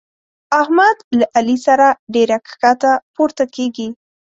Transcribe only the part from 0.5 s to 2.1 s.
احمد له علي سره